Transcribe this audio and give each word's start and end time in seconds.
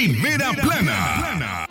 Primera 0.00 0.50
plana. 0.52 1.66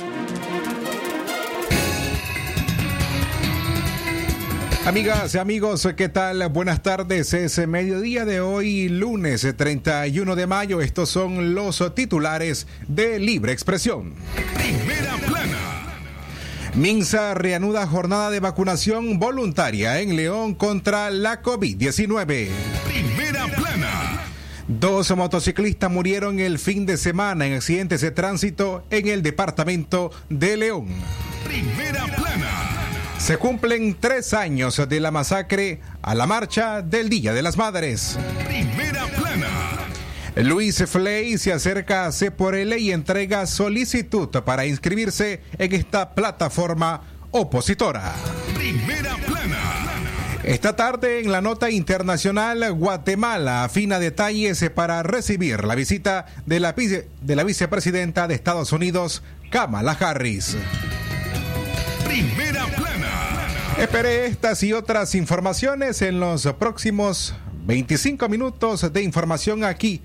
Amigas 4.85 5.33
y 5.33 5.39
amigos, 5.39 5.87
¿qué 5.97 6.09
tal? 6.09 6.47
Buenas 6.49 6.83
tardes. 6.83 7.33
Es 7.33 7.67
mediodía 7.67 8.25
de 8.25 8.39
hoy, 8.39 8.87
lunes 8.87 9.47
31 9.57 10.35
de 10.35 10.45
mayo. 10.45 10.79
Estos 10.79 11.09
son 11.09 11.55
los 11.55 11.83
titulares 11.95 12.67
de 12.87 13.17
Libre 13.17 13.51
Expresión. 13.51 14.13
Primera 14.53 15.15
plana. 15.25 15.97
Minsa 16.75 17.33
reanuda 17.33 17.87
jornada 17.87 18.29
de 18.29 18.39
vacunación 18.41 19.17
voluntaria 19.17 20.01
en 20.01 20.15
León 20.15 20.53
contra 20.53 21.09
la 21.09 21.41
COVID-19. 21.41 22.49
Dos 24.69 25.09
motociclistas 25.17 25.89
murieron 25.89 26.39
el 26.39 26.59
fin 26.59 26.85
de 26.85 26.97
semana 26.97 27.47
en 27.47 27.55
accidentes 27.55 28.01
de 28.01 28.11
tránsito 28.11 28.85
en 28.91 29.07
el 29.07 29.23
departamento 29.23 30.11
de 30.29 30.57
León. 30.57 30.89
Primera 31.43 32.05
plana. 32.05 32.51
Se 33.17 33.37
cumplen 33.37 33.97
tres 33.99 34.35
años 34.35 34.79
de 34.87 34.99
la 34.99 35.09
masacre 35.09 35.81
a 36.03 36.13
la 36.13 36.27
marcha 36.27 36.83
del 36.83 37.09
Día 37.09 37.33
de 37.33 37.41
las 37.41 37.57
Madres. 37.57 38.19
Primera 38.45 39.07
plana. 39.07 39.47
Luis 40.35 40.83
Fley 40.87 41.39
se 41.39 41.51
acerca 41.51 42.05
a 42.05 42.11
C 42.11 42.29
por 42.29 42.53
L 42.53 42.77
y 42.77 42.91
entrega 42.91 43.47
solicitud 43.47 44.29
para 44.29 44.67
inscribirse 44.67 45.41
en 45.57 45.73
esta 45.73 46.13
plataforma 46.13 47.01
opositora. 47.31 48.13
Primera 48.53 49.15
plana. 49.15 49.28
Esta 50.43 50.75
tarde 50.75 51.19
en 51.19 51.31
la 51.31 51.41
nota 51.41 51.69
internacional, 51.69 52.71
Guatemala 52.73 53.65
afina 53.65 53.99
detalles 53.99 54.67
para 54.73 55.03
recibir 55.03 55.63
la 55.65 55.75
visita 55.75 56.25
de 56.45 56.59
la, 56.59 56.73
vice- 56.73 57.07
de 57.21 57.35
la 57.35 57.43
vicepresidenta 57.43 58.27
de 58.27 58.35
Estados 58.35 58.71
Unidos, 58.71 59.21
Kamala 59.51 59.91
Harris. 59.91 60.55
Primera 62.05 62.65
plana. 62.67 63.47
Esperé 63.77 64.25
estas 64.27 64.63
y 64.63 64.73
otras 64.73 65.13
informaciones 65.13 66.01
en 66.01 66.19
los 66.19 66.45
próximos 66.53 67.35
25 67.65 68.27
minutos 68.29 68.91
de 68.91 69.03
información 69.03 69.63
aquí, 69.65 70.01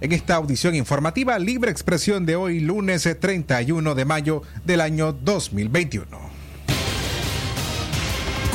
en 0.00 0.12
esta 0.12 0.36
audición 0.36 0.74
informativa 0.74 1.38
Libre 1.38 1.70
Expresión 1.70 2.24
de 2.26 2.36
hoy, 2.36 2.60
lunes 2.60 3.08
31 3.18 3.94
de 3.94 4.04
mayo 4.04 4.42
del 4.64 4.82
año 4.82 5.12
2021. 5.12 6.29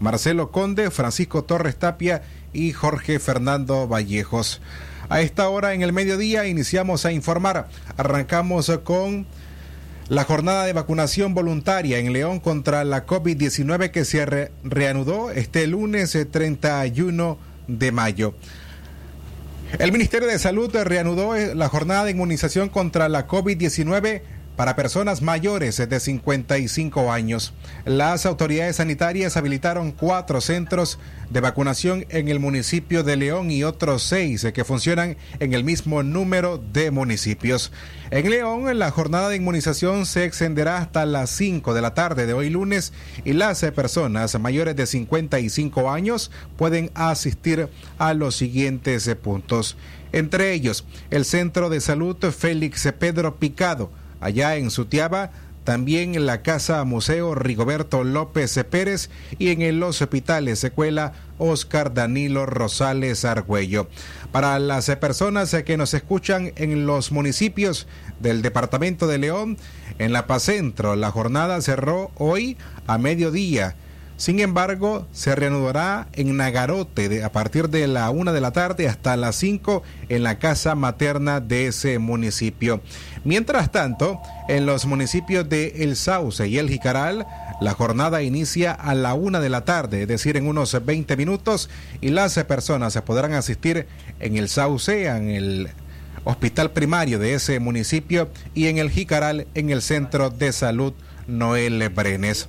Marcelo 0.00 0.50
Conde, 0.50 0.90
Francisco 0.90 1.44
Torres 1.44 1.76
Tapia 1.76 2.20
y 2.52 2.72
Jorge 2.72 3.18
Fernando 3.18 3.86
Vallejos. 3.88 4.60
A 5.08 5.20
esta 5.20 5.48
hora 5.48 5.74
en 5.74 5.82
el 5.82 5.92
mediodía 5.92 6.46
iniciamos 6.46 7.04
a 7.06 7.12
informar. 7.12 7.68
Arrancamos 7.96 8.70
con 8.84 9.26
la 10.08 10.24
jornada 10.24 10.64
de 10.64 10.72
vacunación 10.72 11.34
voluntaria 11.34 11.98
en 11.98 12.12
León 12.12 12.40
contra 12.40 12.84
la 12.84 13.06
COVID-19 13.06 13.90
que 13.90 14.04
se 14.04 14.26
re- 14.26 14.52
reanudó 14.64 15.30
este 15.30 15.66
lunes 15.66 16.14
eh, 16.14 16.24
31 16.24 17.38
de 17.68 17.92
mayo. 17.92 18.34
El 19.78 19.92
Ministerio 19.92 20.28
de 20.28 20.38
Salud 20.38 20.70
reanudó 20.84 21.34
eh, 21.34 21.54
la 21.54 21.68
jornada 21.68 22.04
de 22.04 22.10
inmunización 22.10 22.68
contra 22.68 23.08
la 23.08 23.26
COVID-19 23.26 24.22
para 24.62 24.76
personas 24.76 25.22
mayores 25.22 25.78
de 25.88 25.98
55 25.98 27.10
años. 27.10 27.52
Las 27.84 28.26
autoridades 28.26 28.76
sanitarias 28.76 29.36
habilitaron 29.36 29.90
cuatro 29.90 30.40
centros 30.40 31.00
de 31.30 31.40
vacunación 31.40 32.06
en 32.10 32.28
el 32.28 32.38
municipio 32.38 33.02
de 33.02 33.16
León 33.16 33.50
y 33.50 33.64
otros 33.64 34.04
seis 34.04 34.46
que 34.54 34.64
funcionan 34.64 35.16
en 35.40 35.52
el 35.52 35.64
mismo 35.64 36.04
número 36.04 36.58
de 36.58 36.92
municipios. 36.92 37.72
En 38.12 38.30
León, 38.30 38.78
la 38.78 38.92
jornada 38.92 39.30
de 39.30 39.34
inmunización 39.34 40.06
se 40.06 40.26
extenderá 40.26 40.78
hasta 40.78 41.06
las 41.06 41.30
5 41.30 41.74
de 41.74 41.82
la 41.82 41.94
tarde 41.94 42.26
de 42.26 42.32
hoy 42.32 42.48
lunes 42.48 42.92
y 43.24 43.32
las 43.32 43.62
personas 43.74 44.38
mayores 44.38 44.76
de 44.76 44.86
55 44.86 45.90
años 45.90 46.30
pueden 46.56 46.92
asistir 46.94 47.68
a 47.98 48.14
los 48.14 48.36
siguientes 48.36 49.12
puntos. 49.20 49.76
Entre 50.12 50.52
ellos, 50.52 50.84
el 51.10 51.24
Centro 51.24 51.68
de 51.68 51.80
Salud 51.80 52.16
Félix 52.30 52.86
Pedro 52.96 53.36
Picado, 53.36 53.90
allá 54.22 54.56
en 54.56 54.70
Sutiaba, 54.70 55.30
también 55.64 56.14
en 56.14 56.26
la 56.26 56.42
Casa 56.42 56.82
Museo 56.84 57.34
Rigoberto 57.34 58.02
López 58.02 58.58
Pérez 58.68 59.10
y 59.38 59.50
en 59.50 59.78
los 59.78 60.02
hospitales 60.02 60.58
Secuela 60.58 61.12
Oscar 61.38 61.94
Danilo 61.94 62.46
Rosales 62.46 63.24
Argüello. 63.24 63.88
Para 64.32 64.58
las 64.58 64.86
personas 64.96 65.54
que 65.64 65.76
nos 65.76 65.94
escuchan 65.94 66.52
en 66.56 66.86
los 66.86 67.12
municipios 67.12 67.86
del 68.20 68.42
departamento 68.42 69.06
de 69.06 69.18
León, 69.18 69.58
en 69.98 70.12
La 70.12 70.26
Paz 70.26 70.44
Centro, 70.44 70.96
la 70.96 71.10
jornada 71.10 71.60
cerró 71.60 72.10
hoy 72.16 72.56
a 72.86 72.98
mediodía. 72.98 73.76
Sin 74.22 74.38
embargo, 74.38 75.08
se 75.10 75.34
reanudará 75.34 76.06
en 76.12 76.36
Nagarote 76.36 77.24
a 77.24 77.32
partir 77.32 77.70
de 77.70 77.88
la 77.88 78.08
una 78.10 78.32
de 78.32 78.40
la 78.40 78.52
tarde 78.52 78.86
hasta 78.86 79.16
las 79.16 79.34
5 79.34 79.82
en 80.08 80.22
la 80.22 80.38
casa 80.38 80.76
materna 80.76 81.40
de 81.40 81.66
ese 81.66 81.98
municipio. 81.98 82.82
Mientras 83.24 83.72
tanto, 83.72 84.20
en 84.48 84.64
los 84.64 84.86
municipios 84.86 85.48
de 85.48 85.82
El 85.82 85.96
Sauce 85.96 86.46
y 86.46 86.58
El 86.58 86.68
Jicaral, 86.68 87.26
la 87.60 87.74
jornada 87.74 88.22
inicia 88.22 88.70
a 88.70 88.94
la 88.94 89.14
una 89.14 89.40
de 89.40 89.48
la 89.48 89.64
tarde, 89.64 90.02
es 90.02 90.08
decir, 90.08 90.36
en 90.36 90.46
unos 90.46 90.80
20 90.84 91.16
minutos, 91.16 91.68
y 92.00 92.10
las 92.10 92.34
personas 92.44 92.92
se 92.92 93.02
podrán 93.02 93.32
asistir 93.32 93.88
en 94.20 94.36
El 94.36 94.48
Sauce, 94.48 95.04
en 95.04 95.30
el 95.30 95.68
hospital 96.22 96.70
primario 96.70 97.18
de 97.18 97.34
ese 97.34 97.58
municipio, 97.58 98.30
y 98.54 98.68
en 98.68 98.78
El 98.78 98.88
Jicaral, 98.88 99.48
en 99.56 99.70
el 99.70 99.82
centro 99.82 100.30
de 100.30 100.52
salud 100.52 100.92
Noel 101.26 101.88
Brenes. 101.88 102.48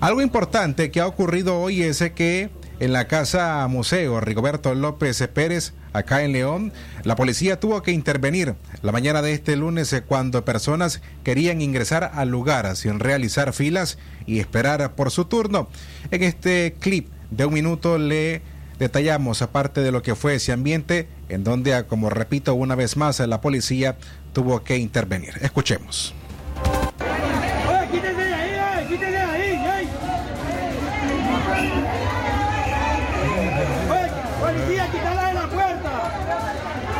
Algo 0.00 0.22
importante 0.22 0.90
que 0.90 1.00
ha 1.00 1.06
ocurrido 1.06 1.60
hoy 1.60 1.82
es 1.82 2.02
que 2.14 2.50
en 2.80 2.92
la 2.92 3.06
casa 3.06 3.66
museo 3.68 4.20
Rigoberto 4.20 4.74
López 4.74 5.26
Pérez, 5.32 5.72
acá 5.92 6.24
en 6.24 6.32
León, 6.32 6.72
la 7.04 7.14
policía 7.14 7.60
tuvo 7.60 7.82
que 7.82 7.92
intervenir 7.92 8.56
la 8.82 8.92
mañana 8.92 9.22
de 9.22 9.32
este 9.32 9.56
lunes 9.56 9.92
eh, 9.92 10.02
cuando 10.02 10.44
personas 10.44 11.00
querían 11.22 11.62
ingresar 11.62 12.10
al 12.14 12.30
lugar 12.30 12.74
sin 12.76 12.98
realizar 12.98 13.52
filas 13.52 13.96
y 14.26 14.40
esperar 14.40 14.94
por 14.96 15.10
su 15.12 15.26
turno. 15.26 15.68
En 16.10 16.24
este 16.24 16.74
clip 16.80 17.08
de 17.30 17.46
un 17.46 17.54
minuto 17.54 17.96
le 17.96 18.42
detallamos 18.78 19.40
aparte 19.40 19.80
de 19.80 19.92
lo 19.92 20.02
que 20.02 20.16
fue 20.16 20.34
ese 20.34 20.52
ambiente 20.52 21.08
en 21.28 21.44
donde, 21.44 21.74
ah, 21.74 21.86
como 21.86 22.10
repito 22.10 22.54
una 22.54 22.74
vez 22.74 22.96
más, 22.96 23.20
la 23.20 23.40
policía 23.40 23.96
tuvo 24.32 24.64
que 24.64 24.76
intervenir. 24.78 25.34
Escuchemos. 25.42 26.12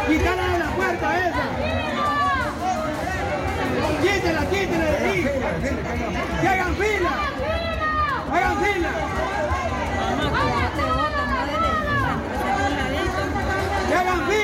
Quítala 0.06 0.48
de 0.48 0.58
la 0.58 0.70
puerta 0.76 1.28
esa. 1.28 1.44
Quítela, 4.02 4.46
quítela 4.50 4.84
de 4.84 4.96
ahí. 4.96 5.22
Que 6.40 6.48
hagan 6.48 6.76
fila. 6.76 7.10
Hagan 8.30 8.64
fila. 8.64 8.90
Que 13.88 13.94
hagan 13.94 14.28
fila. 14.28 14.43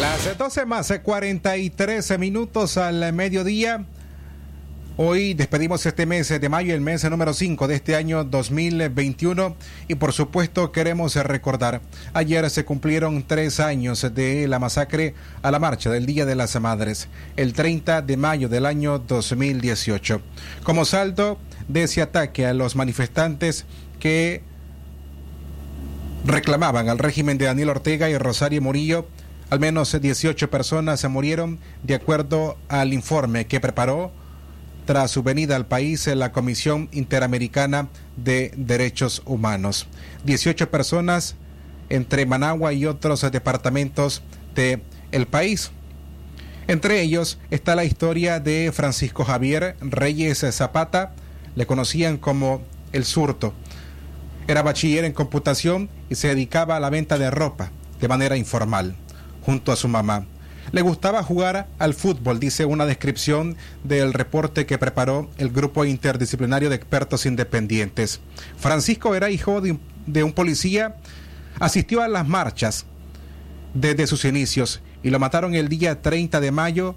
Las 0.00 0.38
12 0.38 0.64
más 0.64 0.92
43 1.02 2.18
minutos 2.20 2.76
al 2.76 3.12
mediodía. 3.12 3.84
Hoy 5.00 5.32
despedimos 5.32 5.86
este 5.86 6.06
mes 6.06 6.28
de 6.28 6.48
mayo, 6.48 6.74
el 6.74 6.80
mes 6.80 7.08
número 7.08 7.32
5 7.32 7.68
de 7.68 7.76
este 7.76 7.94
año 7.94 8.24
2021 8.24 9.54
y 9.86 9.94
por 9.94 10.12
supuesto 10.12 10.72
queremos 10.72 11.14
recordar, 11.14 11.80
ayer 12.14 12.50
se 12.50 12.64
cumplieron 12.64 13.22
tres 13.22 13.60
años 13.60 14.04
de 14.12 14.48
la 14.48 14.58
masacre 14.58 15.14
a 15.42 15.52
la 15.52 15.60
marcha 15.60 15.88
del 15.88 16.04
Día 16.04 16.26
de 16.26 16.34
las 16.34 16.60
Madres, 16.60 17.06
el 17.36 17.52
30 17.52 18.02
de 18.02 18.16
mayo 18.16 18.48
del 18.48 18.66
año 18.66 18.98
2018. 18.98 20.20
Como 20.64 20.84
saldo 20.84 21.38
de 21.68 21.84
ese 21.84 22.02
ataque 22.02 22.44
a 22.44 22.52
los 22.52 22.74
manifestantes 22.74 23.66
que 24.00 24.42
reclamaban 26.24 26.88
al 26.88 26.98
régimen 26.98 27.38
de 27.38 27.44
Daniel 27.44 27.68
Ortega 27.68 28.10
y 28.10 28.18
Rosario 28.18 28.60
Murillo, 28.62 29.06
al 29.48 29.60
menos 29.60 29.96
18 30.00 30.50
personas 30.50 30.98
se 30.98 31.06
murieron 31.06 31.60
de 31.84 31.94
acuerdo 31.94 32.58
al 32.68 32.92
informe 32.92 33.46
que 33.46 33.60
preparó 33.60 34.10
tras 34.88 35.10
su 35.10 35.22
venida 35.22 35.54
al 35.54 35.66
país 35.66 36.06
en 36.06 36.18
la 36.18 36.32
Comisión 36.32 36.88
Interamericana 36.92 37.88
de 38.16 38.54
Derechos 38.56 39.20
Humanos. 39.26 39.86
18 40.24 40.70
personas 40.70 41.36
entre 41.90 42.24
Managua 42.24 42.72
y 42.72 42.86
otros 42.86 43.20
departamentos 43.30 44.22
de 44.54 44.80
el 45.12 45.26
país. 45.26 45.72
Entre 46.68 47.02
ellos 47.02 47.38
está 47.50 47.76
la 47.76 47.84
historia 47.84 48.40
de 48.40 48.72
Francisco 48.72 49.26
Javier 49.26 49.76
Reyes 49.82 50.38
Zapata, 50.52 51.12
le 51.54 51.66
conocían 51.66 52.16
como 52.16 52.62
el 52.94 53.04
surto. 53.04 53.52
Era 54.46 54.62
bachiller 54.62 55.04
en 55.04 55.12
computación 55.12 55.90
y 56.08 56.14
se 56.14 56.28
dedicaba 56.28 56.76
a 56.76 56.80
la 56.80 56.88
venta 56.88 57.18
de 57.18 57.30
ropa 57.30 57.72
de 58.00 58.08
manera 58.08 58.38
informal, 58.38 58.96
junto 59.42 59.70
a 59.70 59.76
su 59.76 59.86
mamá. 59.86 60.24
Le 60.72 60.82
gustaba 60.82 61.22
jugar 61.22 61.68
al 61.78 61.94
fútbol, 61.94 62.40
dice 62.40 62.64
una 62.64 62.86
descripción 62.86 63.56
del 63.84 64.12
reporte 64.12 64.66
que 64.66 64.78
preparó 64.78 65.30
el 65.38 65.50
grupo 65.50 65.84
interdisciplinario 65.84 66.68
de 66.68 66.76
expertos 66.76 67.26
independientes. 67.26 68.20
Francisco 68.58 69.14
era 69.14 69.30
hijo 69.30 69.60
de 69.60 70.22
un, 70.22 70.32
policía, 70.32 70.96
asistió 71.58 72.02
a 72.02 72.08
las 72.08 72.28
marchas 72.28 72.86
desde 73.74 74.06
sus 74.06 74.24
inicios 74.24 74.82
y 75.02 75.10
lo 75.10 75.18
mataron 75.18 75.54
el 75.54 75.68
día 75.68 76.02
30 76.02 76.40
de 76.40 76.50
mayo 76.50 76.94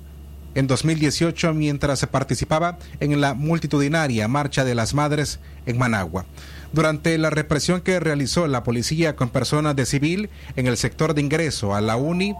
en 0.54 0.68
2018 0.68 1.54
mientras 1.54 2.06
participaba 2.08 2.78
en 3.00 3.22
la 3.22 3.34
multitudinaria 3.34 4.28
Marcha 4.28 4.66
de 4.66 4.76
las 4.76 4.94
Madres 4.94 5.40
en 5.66 5.78
Managua. 5.78 6.26
Durante 6.74 7.18
la 7.18 7.30
represión 7.30 7.82
que 7.82 8.00
realizó 8.00 8.48
la 8.48 8.64
policía 8.64 9.16
con 9.16 9.30
personas 9.30 9.76
de 9.76 9.86
civil 9.86 10.30
en 10.56 10.68
el 10.68 10.78
sector 10.78 11.14
de 11.14 11.22
ingreso 11.22 11.76
a 11.76 11.82
la 11.82 11.96
UNI, 11.96 12.36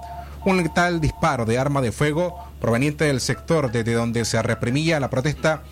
un 0.46 0.58
letal 0.58 1.02
disparo 1.02 1.46
de 1.46 1.58
arma 1.58 1.82
de 1.82 1.92
fuego 1.92 2.36
proveniente 2.60 3.06
del 3.06 3.22
sector 3.22 3.72
desde 3.72 3.94
donde 3.94 4.26
se 4.26 4.42
reprimía 4.42 5.00
la 5.00 5.10
protesta, 5.10 5.64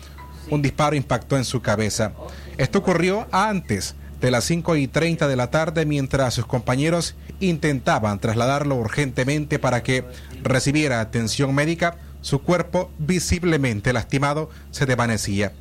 un 0.50 0.62
disparo 0.62 0.96
impactó 0.96 1.36
en 1.36 1.44
su 1.44 1.60
cabeza. 1.62 2.12
Esto 2.58 2.78
ocurrió 2.78 3.26
antes 3.32 3.94
de 4.20 4.30
las 4.30 4.44
5 4.44 4.76
y 4.76 4.86
30 4.86 5.28
de 5.28 5.36
la 5.36 5.50
tarde 5.50 5.86
mientras 5.86 6.34
sus 6.34 6.46
compañeros 6.46 7.14
intentaban 7.40 8.18
trasladarlo 8.18 8.76
urgentemente 8.76 9.58
para 9.58 9.82
que 9.82 10.04
recibiera 10.42 11.00
atención 11.00 11.54
médica, 11.54 11.96
su 12.20 12.42
cuerpo 12.42 12.90
visiblemente 12.98 13.92
lastimado 13.92 14.50
se 14.70 14.86
desvanecía. 14.86 15.52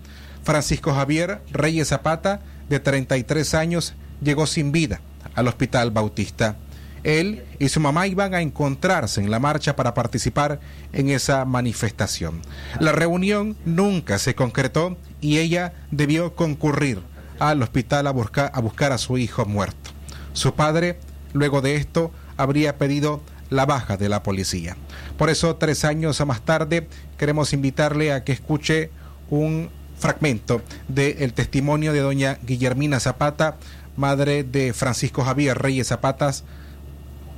Francisco 0.43 0.93
Javier 0.93 1.41
Reyes 1.51 1.89
Zapata, 1.89 2.41
de 2.67 2.79
33 2.79 3.53
años, 3.53 3.93
llegó 4.21 4.45
sin 4.45 4.71
vida 4.71 4.99
al 5.35 5.47
Hospital 5.47 5.91
Bautista. 5.91 6.57
Él 7.03 7.43
y 7.59 7.69
su 7.69 7.79
mamá 7.79 8.07
iban 8.07 8.33
a 8.33 8.41
encontrarse 8.41 9.21
en 9.21 9.31
la 9.31 9.39
marcha 9.39 9.75
para 9.75 9.93
participar 9.93 10.59
en 10.93 11.09
esa 11.09 11.45
manifestación. 11.45 12.41
La 12.79 12.91
reunión 12.91 13.55
nunca 13.65 14.19
se 14.19 14.35
concretó 14.35 14.97
y 15.21 15.39
ella 15.39 15.73
debió 15.91 16.35
concurrir 16.35 17.01
al 17.39 17.61
hospital 17.61 18.07
a 18.07 18.11
buscar, 18.11 18.51
a 18.53 18.59
buscar 18.59 18.91
a 18.91 18.97
su 18.97 19.17
hijo 19.17 19.45
muerto. 19.45 19.91
Su 20.33 20.53
padre, 20.53 20.99
luego 21.33 21.61
de 21.61 21.75
esto, 21.75 22.11
habría 22.37 22.77
pedido 22.77 23.21
la 23.49 23.65
baja 23.65 23.97
de 23.97 24.09
la 24.09 24.23
policía. 24.23 24.77
Por 25.17 25.29
eso, 25.29 25.55
tres 25.55 25.85
años 25.85 26.23
más 26.25 26.41
tarde, 26.41 26.87
queremos 27.17 27.53
invitarle 27.53 28.13
a 28.13 28.23
que 28.23 28.31
escuche 28.31 28.91
un 29.29 29.69
fragmento 29.97 30.61
del 30.87 31.33
testimonio 31.33 31.93
de 31.93 31.99
doña 31.99 32.39
Guillermina 32.43 32.99
Zapata, 32.99 33.57
madre 33.97 34.43
de 34.43 34.73
Francisco 34.73 35.23
Javier 35.23 35.57
Reyes 35.57 35.87
Zapatas, 35.87 36.45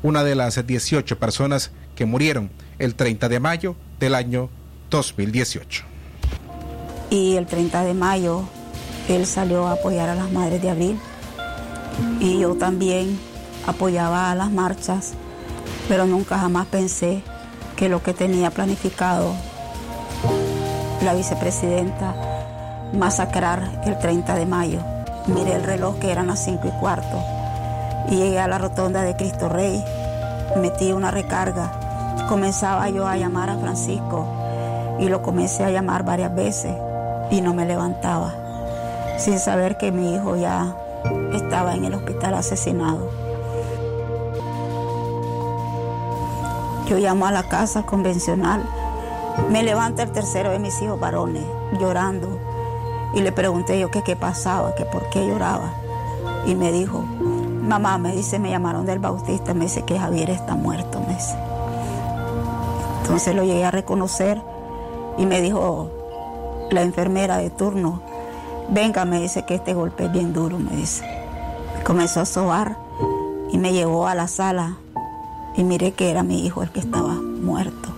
una 0.03 0.24
de 0.24 0.36
las 0.36 0.65
18 0.65 1.20
personas 1.20 1.72
que 1.96 2.05
murieron 2.05 2.50
el 2.79 2.96
30 2.96 3.29
de 3.29 3.39
mayo 3.39 3.75
del 4.00 4.15
año 4.15 4.50
2018. 4.89 5.84
Y 7.10 7.36
el 7.36 7.46
30 7.46 7.84
de 7.84 7.93
mayo 7.93 8.43
él 9.08 9.25
salió 9.25 9.67
a 9.67 9.74
apoyar 9.74 10.10
a 10.10 10.15
las 10.15 10.31
madres 10.31 10.62
de 10.62 10.70
abril 10.70 11.00
y 12.20 12.39
yo 12.39 12.55
también 12.55 13.20
apoyaba 13.67 14.31
a 14.31 14.36
las 14.36 14.51
marchas, 14.51 15.13
pero 15.88 16.05
nunca 16.05 16.39
jamás 16.39 16.67
pensé 16.67 17.22
que 17.75 17.89
lo 17.89 18.01
que 18.01 18.13
tenía 18.13 18.51
planificado 18.51 19.34
la 21.03 21.13
vicepresidenta 21.13 22.15
masacrar 22.93 23.81
el 23.86 23.98
30 23.98 24.36
de 24.36 24.46
mayo. 24.46 24.79
Miré 25.27 25.53
el 25.53 25.63
reloj 25.63 26.00
que 26.00 26.12
eran 26.12 26.27
las 26.27 26.43
5 26.43 26.67
y 26.67 26.79
cuarto 26.79 27.40
llegué 28.15 28.39
a 28.39 28.47
la 28.47 28.57
rotonda 28.57 29.03
de 29.03 29.15
Cristo 29.15 29.49
Rey, 29.49 29.83
metí 30.57 30.91
una 30.91 31.11
recarga, 31.11 31.71
comenzaba 32.27 32.89
yo 32.89 33.07
a 33.07 33.17
llamar 33.17 33.49
a 33.49 33.57
Francisco. 33.57 34.27
Y 34.99 35.09
lo 35.09 35.21
comencé 35.21 35.63
a 35.63 35.71
llamar 35.71 36.03
varias 36.03 36.33
veces. 36.35 36.75
Y 37.31 37.41
no 37.41 37.53
me 37.53 37.65
levantaba, 37.65 38.33
sin 39.17 39.39
saber 39.39 39.77
que 39.77 39.91
mi 39.91 40.13
hijo 40.13 40.35
ya 40.35 40.75
estaba 41.33 41.73
en 41.75 41.85
el 41.85 41.93
hospital 41.93 42.35
asesinado. 42.35 43.09
Yo 46.87 46.97
llamo 46.97 47.25
a 47.25 47.31
la 47.31 47.43
casa 47.43 47.83
convencional, 47.83 48.63
me 49.49 49.63
levanta 49.63 50.03
el 50.03 50.11
tercero 50.11 50.51
de 50.51 50.59
mis 50.59 50.81
hijos 50.81 50.99
varones 50.99 51.43
llorando. 51.79 52.37
Y 53.13 53.21
le 53.21 53.31
pregunté 53.31 53.79
yo 53.79 53.89
qué 53.91 54.15
pasaba, 54.15 54.75
que 54.75 54.85
por 54.85 55.09
qué 55.09 55.25
lloraba. 55.25 55.73
Y 56.45 56.55
me 56.55 56.71
dijo, 56.71 57.03
Mamá 57.61 57.97
me 57.97 58.15
dice, 58.15 58.39
me 58.39 58.49
llamaron 58.49 58.85
del 58.85 58.99
Bautista, 58.99 59.53
me 59.53 59.65
dice 59.65 59.83
que 59.83 59.99
Javier 59.99 60.29
está 60.29 60.55
muerto, 60.55 60.99
me 61.07 61.13
dice. 61.13 61.35
Entonces 63.01 63.35
lo 63.35 63.43
llegué 63.43 63.65
a 63.65 63.71
reconocer 63.71 64.41
y 65.17 65.25
me 65.25 65.41
dijo 65.41 65.89
la 66.71 66.81
enfermera 66.81 67.37
de 67.37 67.49
turno, 67.49 68.01
venga, 68.69 69.05
me 69.05 69.21
dice 69.21 69.45
que 69.45 69.55
este 69.55 69.73
golpe 69.73 70.05
es 70.05 70.11
bien 70.11 70.33
duro, 70.33 70.57
me 70.57 70.75
dice. 70.75 71.05
Comenzó 71.85 72.21
a 72.21 72.25
sobar 72.25 72.77
y 73.51 73.57
me 73.57 73.73
llevó 73.73 74.07
a 74.07 74.15
la 74.15 74.27
sala 74.27 74.77
y 75.55 75.63
miré 75.63 75.91
que 75.93 76.09
era 76.09 76.23
mi 76.23 76.45
hijo 76.45 76.63
el 76.63 76.71
que 76.71 76.79
estaba 76.79 77.13
muerto. 77.13 77.89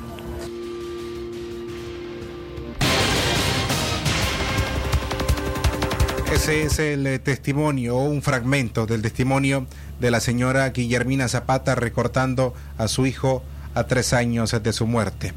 Ese 6.44 6.64
es 6.64 6.80
el 6.80 7.08
eh, 7.08 7.20
testimonio 7.20 7.96
o 7.96 8.04
un 8.04 8.22
fragmento 8.22 8.86
del 8.86 9.02
testimonio 9.02 9.66
de 10.02 10.12
la 10.12 10.20
señora 10.20 10.70
Guillermina 10.72 11.30
Zapata 11.30 11.74
recortando 11.74 12.54
a 12.78 12.90
su 12.90 13.06
hijo 13.06 13.42
a 13.76 13.86
tres 13.86 14.12
años 14.12 14.54
de 14.62 14.74
su 14.74 14.86
muerte. 14.86 15.32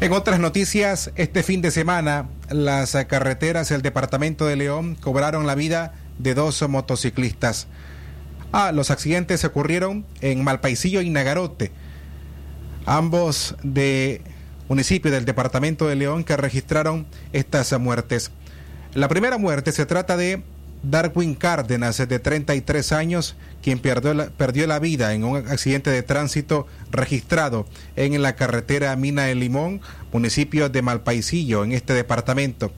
En 0.00 0.10
otras 0.10 0.40
noticias, 0.40 1.12
este 1.14 1.44
fin 1.44 1.62
de 1.62 1.70
semana 1.70 2.28
las 2.50 2.96
carreteras 3.06 3.68
del 3.68 3.80
departamento 3.80 4.44
de 4.44 4.56
León 4.56 4.96
cobraron 4.96 5.46
la 5.46 5.54
vida 5.54 5.94
de 6.18 6.34
dos 6.34 6.68
motociclistas. 6.68 7.68
Ah, 8.50 8.72
los 8.72 8.90
accidentes 8.90 9.44
ocurrieron 9.44 10.04
en 10.20 10.42
Malpaisillo 10.42 11.00
y 11.00 11.10
Nagarote, 11.10 11.70
ambos 12.86 13.54
de 13.62 14.22
municipio 14.68 15.12
del 15.12 15.26
departamento 15.26 15.86
de 15.86 15.94
León 15.94 16.24
que 16.24 16.36
registraron 16.36 17.06
estas 17.32 17.72
muertes. 17.78 18.32
La 18.94 19.08
primera 19.08 19.36
muerte 19.36 19.70
se 19.72 19.84
trata 19.84 20.16
de 20.16 20.42
Darwin 20.82 21.34
Cárdenas, 21.34 21.98
de 21.98 22.18
33 22.18 22.92
años, 22.92 23.36
quien 23.62 23.80
perdió 23.80 24.66
la, 24.66 24.78
vida 24.78 25.12
en 25.12 25.24
un 25.24 25.36
accidente 25.36 25.90
de 25.90 26.02
tránsito 26.02 26.66
registrado 26.90 27.66
en 27.96 28.20
la 28.22 28.34
carretera 28.34 28.96
Mina 28.96 29.24
de 29.24 29.34
Limón, 29.34 29.82
municipio 30.12 30.68
de 30.70 30.82
Malpaisillo, 30.82 31.64
en 31.64 31.72
este 31.72 31.92
departamento. 31.92 32.72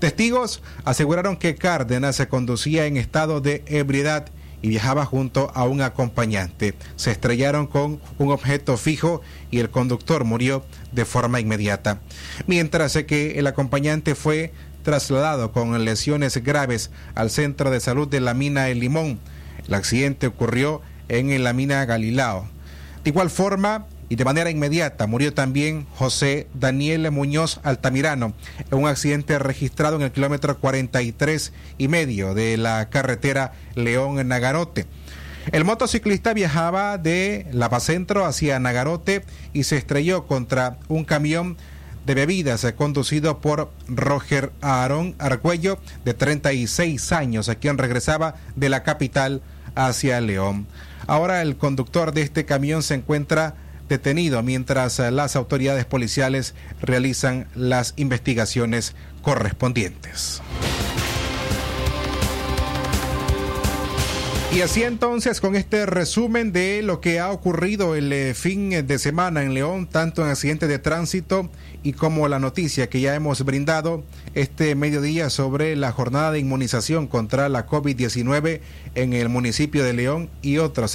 Testigos 0.00 0.62
aseguraron 0.84 1.36
que 1.36 1.54
Cárdenas 1.54 2.16
se 2.16 2.26
conducía 2.26 2.86
en 2.86 2.96
estado 2.96 3.40
de 3.40 3.62
ebriedad 3.66 4.26
y 4.62 4.68
viajaba 4.68 5.04
junto 5.04 5.50
a 5.54 5.64
un 5.64 5.80
acompañante. 5.80 6.74
Se 6.96 7.10
estrellaron 7.10 7.66
con 7.66 8.00
un 8.18 8.30
objeto 8.30 8.76
fijo 8.76 9.20
y 9.50 9.58
el 9.58 9.70
conductor 9.70 10.24
murió 10.24 10.64
de 10.92 11.04
forma 11.04 11.40
inmediata. 11.40 12.00
Mientras 12.46 12.94
que 13.04 13.38
el 13.38 13.46
acompañante 13.48 14.14
fue 14.14 14.52
trasladado 14.82 15.52
con 15.52 15.84
lesiones 15.84 16.36
graves 16.42 16.90
al 17.14 17.30
centro 17.30 17.70
de 17.70 17.80
salud 17.80 18.08
de 18.08 18.20
la 18.20 18.34
mina 18.34 18.68
El 18.68 18.80
Limón. 18.80 19.20
El 19.66 19.74
accidente 19.74 20.26
ocurrió 20.26 20.82
en 21.08 21.42
la 21.42 21.52
mina 21.52 21.84
Galilao. 21.84 22.46
De 23.04 23.10
igual 23.10 23.30
forma, 23.30 23.86
y 24.12 24.16
de 24.16 24.26
manera 24.26 24.50
inmediata 24.50 25.06
murió 25.06 25.32
también 25.32 25.86
José 25.94 26.46
Daniel 26.52 27.10
Muñoz 27.10 27.60
Altamirano 27.62 28.34
en 28.70 28.78
un 28.78 28.86
accidente 28.86 29.38
registrado 29.38 29.96
en 29.96 30.02
el 30.02 30.12
kilómetro 30.12 30.58
43 30.58 31.52
y 31.78 31.88
medio 31.88 32.34
de 32.34 32.58
la 32.58 32.90
carretera 32.90 33.52
León-Nagarote. 33.74 34.86
El 35.50 35.64
motociclista 35.64 36.34
viajaba 36.34 36.98
de 36.98 37.46
Lavacentro 37.52 38.26
hacia 38.26 38.60
Nagarote 38.60 39.24
y 39.54 39.64
se 39.64 39.78
estrelló 39.78 40.26
contra 40.26 40.78
un 40.88 41.04
camión 41.04 41.56
de 42.06 42.14
bebidas 42.14 42.64
eh, 42.64 42.74
conducido 42.74 43.40
por 43.40 43.70
Roger 43.88 44.52
Aarón 44.60 45.14
Argüello, 45.18 45.78
de 46.04 46.14
36 46.14 47.12
años, 47.12 47.48
a 47.48 47.54
quien 47.56 47.78
regresaba 47.78 48.36
de 48.56 48.68
la 48.68 48.82
capital 48.82 49.42
hacia 49.74 50.20
León. 50.20 50.66
Ahora 51.06 51.42
el 51.42 51.56
conductor 51.56 52.12
de 52.12 52.22
este 52.22 52.44
camión 52.44 52.82
se 52.82 52.94
encuentra 52.94 53.54
detenido 53.88 54.42
mientras 54.42 54.98
eh, 54.98 55.10
las 55.10 55.36
autoridades 55.36 55.84
policiales 55.84 56.54
realizan 56.80 57.46
las 57.54 57.94
investigaciones 57.96 58.94
correspondientes. 59.22 60.42
Y 64.54 64.60
así 64.60 64.82
entonces, 64.82 65.40
con 65.40 65.56
este 65.56 65.86
resumen 65.86 66.52
de 66.52 66.82
lo 66.82 67.00
que 67.00 67.18
ha 67.18 67.30
ocurrido 67.30 67.94
el 67.94 68.12
eh, 68.12 68.34
fin 68.34 68.86
de 68.86 68.98
semana 68.98 69.42
en 69.42 69.54
León, 69.54 69.86
tanto 69.86 70.22
en 70.22 70.28
accidentes 70.28 70.68
de 70.68 70.78
tránsito 70.78 71.48
y 71.82 71.94
como 71.94 72.28
la 72.28 72.38
noticia 72.38 72.90
que 72.90 73.00
ya 73.00 73.14
hemos 73.14 73.46
brindado 73.46 74.04
este 74.34 74.74
mediodía 74.74 75.30
sobre 75.30 75.74
la 75.74 75.90
jornada 75.90 76.32
de 76.32 76.38
inmunización 76.38 77.06
contra 77.06 77.48
la 77.48 77.66
COVID-19 77.66 78.60
en 78.94 79.14
el 79.14 79.30
municipio 79.30 79.84
de 79.84 79.94
León 79.94 80.28
y 80.42 80.58
otros, 80.58 80.94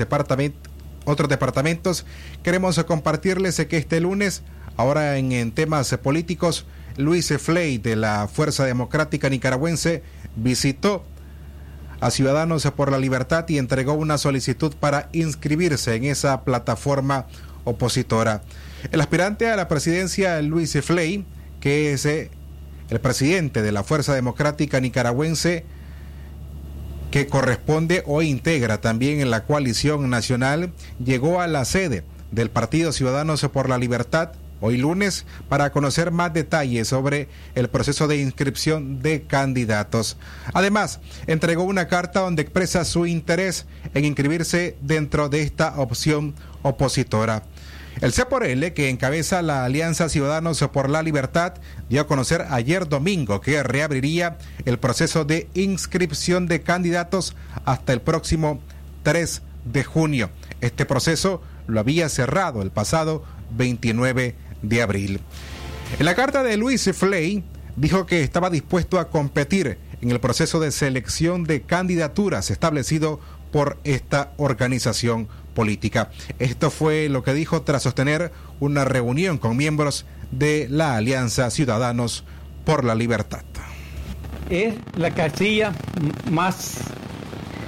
otros 1.05 1.29
departamentos, 1.29 2.05
queremos 2.43 2.81
compartirles 2.83 3.55
que 3.67 3.77
este 3.77 3.99
lunes, 3.99 4.43
ahora 4.75 5.17
en, 5.17 5.31
en 5.31 5.51
temas 5.51 5.89
políticos, 5.97 6.67
Luis 6.95 7.33
Fley 7.39 7.79
de 7.79 7.95
la 7.95 8.27
Fuerza 8.27 8.65
Democrática 8.65 9.29
Nicaragüense 9.31 10.03
visitó 10.35 11.03
a 11.99 12.11
Ciudadanos 12.11 12.65
por 12.75 12.91
la 12.91 12.99
Libertad 12.99 13.45
y 13.47 13.57
entregó 13.57 13.93
una 13.93 14.17
solicitud 14.17 14.73
para 14.79 15.09
inscribirse 15.13 15.95
en 15.95 16.05
esa 16.05 16.43
plataforma 16.43 17.25
opositora. 17.63 18.41
El 18.91 19.01
aspirante 19.01 19.49
a 19.49 19.55
la 19.55 19.67
presidencia, 19.67 20.41
Luis 20.41 20.77
Fley, 20.81 21.25
que 21.59 21.93
es 21.93 22.05
eh, 22.05 22.29
el 22.89 22.99
presidente 22.99 23.61
de 23.61 23.71
la 23.71 23.83
Fuerza 23.83 24.13
Democrática 24.13 24.79
Nicaragüense, 24.79 25.65
que 27.11 27.27
corresponde 27.27 28.03
o 28.05 28.21
integra 28.21 28.79
también 28.79 29.21
en 29.21 29.31
la 29.31 29.45
coalición 29.45 30.09
nacional, 30.09 30.71
llegó 31.03 31.41
a 31.41 31.47
la 31.47 31.65
sede 31.65 32.03
del 32.31 32.49
Partido 32.49 32.91
Ciudadanos 32.91 33.41
por 33.51 33.69
la 33.69 33.77
Libertad 33.77 34.31
hoy 34.61 34.77
lunes 34.77 35.25
para 35.49 35.71
conocer 35.71 36.11
más 36.11 36.33
detalles 36.33 36.87
sobre 36.87 37.27
el 37.55 37.69
proceso 37.69 38.07
de 38.07 38.17
inscripción 38.17 39.01
de 39.01 39.23
candidatos. 39.23 40.17
Además, 40.53 40.99
entregó 41.27 41.63
una 41.63 41.87
carta 41.87 42.21
donde 42.21 42.41
expresa 42.41 42.85
su 42.85 43.05
interés 43.05 43.65
en 43.93 44.05
inscribirse 44.05 44.77
dentro 44.81 45.29
de 45.29 45.41
esta 45.41 45.79
opción 45.79 46.35
opositora. 46.61 47.43
El 47.99 48.13
C 48.13 48.25
por 48.25 48.45
L, 48.45 48.73
que 48.73 48.89
encabeza 48.89 49.41
la 49.41 49.65
Alianza 49.65 50.07
Ciudadanos 50.07 50.59
por 50.71 50.87
la 50.87 51.01
Libertad, 51.01 51.53
dio 51.89 52.01
a 52.01 52.07
conocer 52.07 52.45
ayer 52.51 52.87
domingo 52.87 53.41
que 53.41 53.63
reabriría 53.63 54.37
el 54.65 54.77
proceso 54.77 55.25
de 55.25 55.47
inscripción 55.55 56.47
de 56.47 56.61
candidatos 56.61 57.35
hasta 57.65 57.93
el 57.93 58.01
próximo 58.01 58.59
3 59.01 59.41
de 59.65 59.83
junio. 59.83 60.29
Este 60.61 60.85
proceso 60.85 61.41
lo 61.65 61.79
había 61.79 62.07
cerrado 62.09 62.61
el 62.61 62.69
pasado 62.69 63.23
29 63.55 64.23
de 64.23 64.35
abril. 64.81 65.19
En 65.99 66.05
la 66.05 66.15
carta 66.15 66.43
de 66.43 66.57
Luis 66.57 66.89
Flay 66.93 67.43
dijo 67.75 68.05
que 68.05 68.21
estaba 68.21 68.49
dispuesto 68.49 68.99
a 68.99 69.09
competir 69.09 69.77
en 70.01 70.11
el 70.11 70.19
proceso 70.19 70.59
de 70.59 70.71
selección 70.71 71.43
de 71.43 71.61
candidaturas 71.61 72.51
establecido 72.51 73.19
por 73.51 73.77
esta 73.83 74.33
organización 74.37 75.27
política. 75.55 76.11
Esto 76.39 76.69
fue 76.69 77.09
lo 77.09 77.23
que 77.23 77.33
dijo 77.33 77.61
tras 77.61 77.83
sostener 77.83 78.31
una 78.59 78.85
reunión 78.85 79.37
con 79.37 79.57
miembros 79.57 80.05
de 80.31 80.67
la 80.69 80.97
Alianza 80.97 81.49
Ciudadanos 81.49 82.23
por 82.65 82.83
la 82.83 82.95
Libertad. 82.95 83.41
Es 84.49 84.75
la 84.95 85.11
casilla 85.11 85.73
más 86.29 86.77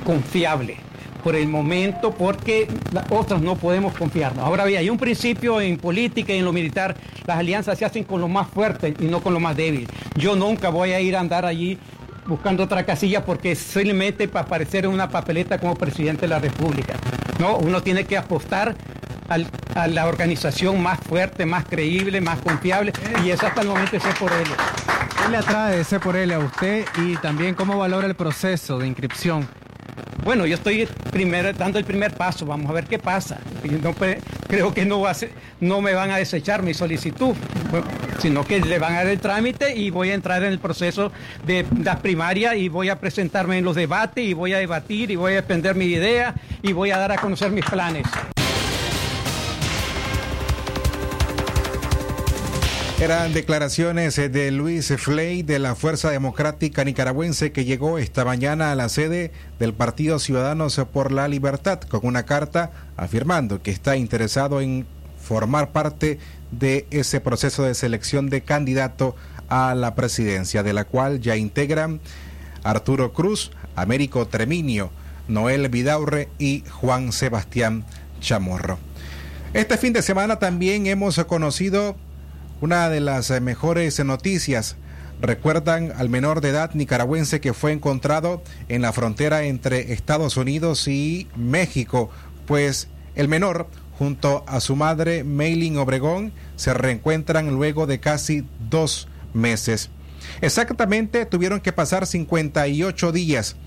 confiable 0.05 0.88
por 1.23 1.35
el 1.35 1.47
momento 1.47 2.11
porque 2.11 2.67
otros 3.09 3.41
no 3.41 3.55
podemos 3.55 3.93
confiarnos. 3.93 4.45
Ahora 4.45 4.65
bien, 4.65 4.79
hay 4.79 4.89
un 4.89 4.97
principio 4.97 5.61
en 5.61 5.77
política 5.77 6.33
y 6.33 6.39
en 6.39 6.45
lo 6.45 6.53
militar, 6.53 6.95
las 7.25 7.37
alianzas 7.37 7.77
se 7.77 7.85
hacen 7.85 8.03
con 8.03 8.21
lo 8.21 8.27
más 8.27 8.47
fuerte 8.47 8.93
y 8.99 9.05
no 9.05 9.21
con 9.21 9.33
lo 9.33 9.39
más 9.39 9.55
débil. 9.55 9.87
Yo 10.15 10.35
nunca 10.35 10.69
voy 10.69 10.91
a 10.91 10.99
ir 10.99 11.15
a 11.15 11.19
andar 11.19 11.45
allí 11.45 11.77
buscando 12.25 12.63
otra 12.63 12.85
casilla 12.85 13.25
porque 13.25 13.55
simplemente 13.55 14.27
para 14.27 14.45
aparecer 14.45 14.85
en 14.85 14.91
una 14.91 15.09
papeleta 15.09 15.57
como 15.57 15.75
presidente 15.75 16.21
de 16.21 16.27
la 16.27 16.39
República. 16.39 16.93
No, 17.39 17.57
uno 17.57 17.81
tiene 17.81 18.05
que 18.05 18.17
apostar 18.17 18.75
a 19.75 19.87
la 19.87 20.07
organización 20.07 20.81
más 20.81 20.99
fuerte, 20.99 21.45
más 21.45 21.65
creíble, 21.65 22.19
más 22.21 22.39
confiable 22.39 22.93
y 23.23 23.29
eso 23.29 23.45
hasta 23.45 23.61
el 23.61 23.67
momento 23.67 23.97
es 23.97 24.03
por 24.19 24.31
él. 24.31 24.47
¿Qué 25.21 25.29
le 25.29 25.37
atrae 25.37 25.83
C 25.83 25.99
por 25.99 26.15
L 26.15 26.33
a 26.33 26.39
usted 26.39 26.85
y 26.97 27.15
también 27.17 27.53
cómo 27.53 27.77
valora 27.77 28.07
el 28.07 28.15
proceso 28.15 28.79
de 28.79 28.87
inscripción? 28.87 29.47
Bueno, 30.29 30.45
yo 30.45 30.57
estoy 30.57 30.87
primero, 31.11 31.51
dando 31.53 31.79
el 31.79 31.85
primer 31.85 32.13
paso, 32.13 32.45
vamos 32.45 32.69
a 32.69 32.73
ver 32.73 32.85
qué 32.85 32.99
pasa. 32.99 33.39
No, 33.81 33.95
creo 34.47 34.71
que 34.75 34.85
no, 34.85 35.01
va 35.01 35.09
a 35.09 35.15
no 35.59 35.81
me 35.81 35.95
van 35.95 36.11
a 36.11 36.17
desechar 36.17 36.61
mi 36.61 36.75
solicitud, 36.75 37.33
sino 38.19 38.45
que 38.45 38.59
le 38.59 38.77
van 38.77 38.93
a 38.93 38.97
dar 38.97 39.07
el 39.07 39.19
trámite 39.19 39.75
y 39.75 39.89
voy 39.89 40.11
a 40.11 40.13
entrar 40.13 40.43
en 40.43 40.51
el 40.51 40.59
proceso 40.59 41.11
de 41.47 41.65
la 41.83 41.97
primaria 41.97 42.55
y 42.55 42.69
voy 42.69 42.89
a 42.89 42.99
presentarme 42.99 43.57
en 43.57 43.65
los 43.65 43.75
debates 43.75 44.23
y 44.23 44.33
voy 44.33 44.53
a 44.53 44.59
debatir 44.59 45.09
y 45.09 45.15
voy 45.15 45.31
a 45.31 45.35
defender 45.37 45.73
mi 45.73 45.85
idea 45.85 46.35
y 46.61 46.73
voy 46.73 46.91
a 46.91 46.99
dar 46.99 47.11
a 47.11 47.17
conocer 47.17 47.49
mis 47.49 47.65
planes. 47.65 48.05
Eran 53.01 53.31
declaraciones 53.31 54.17
eh, 54.17 54.27
de 54.27 54.51
Luis 54.51 54.93
Flay 54.97 55.41
de 55.41 55.57
la 55.57 55.73
Fuerza 55.75 56.11
Democrática 56.11 56.83
Nicaragüense 56.83 57.53
que 57.53 57.63
llegó 57.63 57.97
esta 57.97 58.25
mañana 58.25 58.73
a 58.73 58.75
la 58.75 58.89
sede 58.89 59.31
del 59.57 59.73
Partido 59.73 60.19
Ciudadanos 60.19 60.81
por 60.91 61.13
la 61.13 61.29
Libertad 61.29 61.79
con 61.79 62.01
una 62.03 62.23
carta 62.25 62.71
afirmando 62.97 63.63
que 63.63 63.71
está 63.71 63.95
interesado 63.95 64.59
en 64.59 64.85
formar 65.17 65.71
parte 65.71 66.19
de 66.51 66.87
ese 66.91 67.21
proceso 67.21 67.63
de 67.63 67.73
selección 67.73 68.29
de 68.29 68.41
candidato 68.41 69.15
a 69.47 69.75
la 69.75 69.95
presidencia, 69.95 70.61
de 70.61 70.73
la 70.73 70.83
cual 70.83 71.21
ya 71.21 71.37
integran 71.37 72.01
Arturo 72.63 73.13
Cruz, 73.13 73.51
Américo 73.77 74.27
Treminio, 74.27 74.91
Noel 75.29 75.69
Vidaurre 75.69 76.27
y 76.37 76.65
Juan 76.69 77.13
Sebastián 77.13 77.85
Chamorro. 78.19 78.77
Este 79.53 79.77
fin 79.77 79.93
de 79.93 80.01
semana 80.01 80.37
también 80.37 80.85
hemos 80.85 81.17
conocido 81.23 81.95
una 82.61 82.89
de 82.89 82.99
las 82.99 83.29
eh, 83.31 83.41
mejores 83.41 84.03
noticias. 84.03 84.75
Recuerdan 85.21 85.93
al 85.97 86.09
menor 86.09 86.41
de 86.41 86.49
edad 86.49 86.73
nicaragüense 86.73 87.41
que 87.41 87.53
fue 87.53 87.71
encontrado 87.73 88.41
en 88.69 88.81
la 88.81 88.93
frontera 88.93 89.43
entre 89.43 89.91
Estados 89.93 90.37
Unidos 90.37 90.87
y 90.87 91.27
México, 91.35 92.09
pues 92.45 92.87
el 93.15 93.27
menor 93.27 93.67
junto 93.97 94.45
a 94.47 94.61
su 94.61 94.77
madre 94.77 95.25
Maylin 95.25 95.77
Obregón 95.77 96.31
se 96.55 96.73
reencuentran 96.73 97.53
luego 97.53 97.85
de 97.85 97.99
casi 97.99 98.47
dos 98.69 99.09
meses. 99.33 99.89
Exactamente 100.41 101.25
tuvieron 101.25 101.59
que 101.59 101.73
pasar 101.73 102.05
58 102.05 103.11
días 103.11 103.57